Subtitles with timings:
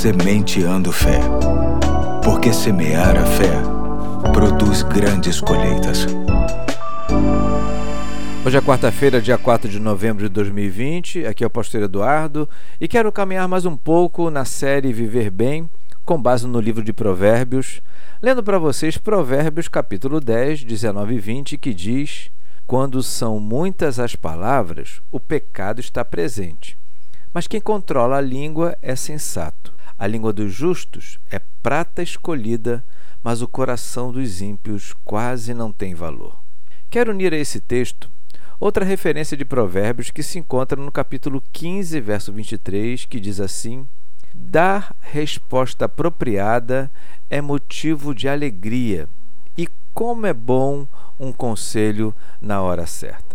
[0.00, 1.20] Sementeando Fé.
[2.24, 3.52] Porque semear a fé
[4.32, 6.06] produz grandes colheitas.
[8.42, 11.26] Hoje é quarta-feira, dia 4 de novembro de 2020.
[11.26, 12.48] Aqui é o pastor Eduardo
[12.80, 15.68] e quero caminhar mais um pouco na série Viver Bem,
[16.06, 17.82] com base no livro de Provérbios,
[18.22, 22.30] lendo para vocês Provérbios capítulo 10, 19 e 20, que diz:
[22.66, 26.78] Quando são muitas as palavras, o pecado está presente.
[27.34, 29.78] Mas quem controla a língua é sensato.
[30.00, 32.82] A língua dos justos é prata escolhida,
[33.22, 36.38] mas o coração dos ímpios quase não tem valor.
[36.88, 38.10] Quero unir a esse texto
[38.58, 43.86] outra referência de Provérbios que se encontra no capítulo 15, verso 23, que diz assim:
[44.32, 46.90] Dar resposta apropriada
[47.28, 49.06] é motivo de alegria,
[49.54, 50.88] e como é bom
[51.18, 53.29] um conselho na hora certa.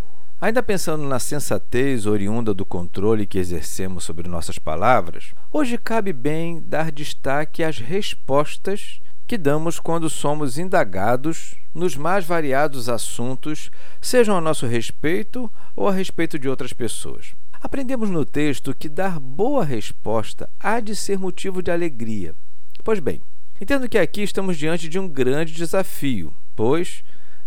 [0.46, 6.62] Ainda pensando na sensatez oriunda do controle que exercemos sobre nossas palavras, hoje cabe bem
[6.64, 14.40] dar destaque às respostas que damos quando somos indagados nos mais variados assuntos, sejam a
[14.40, 17.34] nosso respeito ou a respeito de outras pessoas.
[17.60, 22.36] Aprendemos no texto que dar boa resposta há de ser motivo de alegria.
[22.84, 23.20] Pois bem,
[23.60, 27.04] entendo que aqui estamos diante de um grande desafio, pois,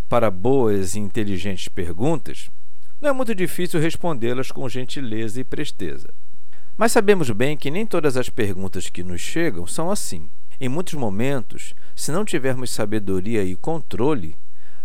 [0.08, 2.50] para boas e inteligentes perguntas,
[3.00, 6.08] não é muito difícil respondê-las com gentileza e presteza.
[6.76, 10.28] Mas sabemos bem que nem todas as perguntas que nos chegam são assim.
[10.60, 14.36] Em muitos momentos, se não tivermos sabedoria e controle,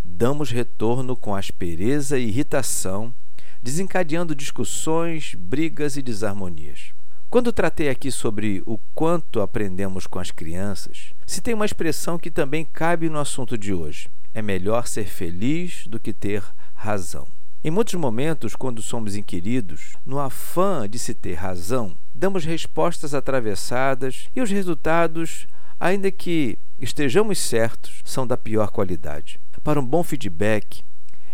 [0.03, 3.13] damos retorno com aspereza e irritação,
[3.61, 6.93] desencadeando discussões, brigas e desarmonias.
[7.29, 12.63] Quando tratei aqui sobre o quanto aprendemos com as crianças, citei uma expressão que também
[12.63, 16.43] cabe no assunto de hoje: é melhor ser feliz do que ter
[16.75, 17.27] razão.
[17.65, 24.27] Em muitos momentos, quando somos inquiridos, no afã de se ter razão, damos respostas atravessadas
[24.35, 25.47] e os resultados,
[25.79, 29.39] ainda que estejamos certos, são da pior qualidade.
[29.63, 30.83] Para um bom feedback,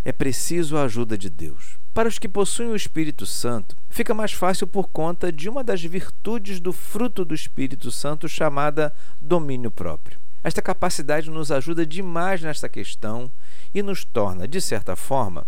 [0.05, 1.79] é preciso a ajuda de Deus.
[1.95, 5.81] Para os que possuem o Espírito Santo, fica mais fácil por conta de uma das
[5.81, 10.19] virtudes do fruto do Espírito Santo chamada domínio próprio.
[10.43, 13.31] Esta capacidade nos ajuda demais nesta questão
[13.73, 15.43] e nos torna, de certa forma,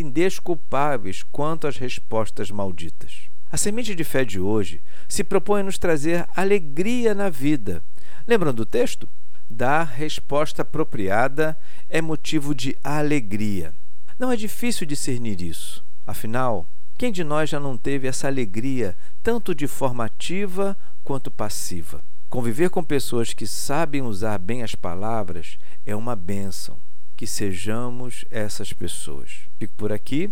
[0.00, 3.28] indesculpáveis quanto às respostas malditas.
[3.50, 7.82] A semente de fé de hoje se propõe a nos trazer alegria na vida.
[8.26, 9.08] Lembram do texto?
[9.48, 11.56] Dar resposta apropriada
[11.88, 13.72] é motivo de alegria.
[14.18, 15.84] Não é difícil discernir isso.
[16.06, 16.66] Afinal,
[16.98, 22.02] quem de nós já não teve essa alegria, tanto de forma ativa quanto passiva?
[22.28, 26.76] Conviver com pessoas que sabem usar bem as palavras é uma bênção
[27.24, 29.48] que sejamos essas pessoas.
[29.58, 30.30] Fico por aqui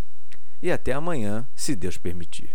[0.61, 2.51] e até amanhã, se Deus permitir.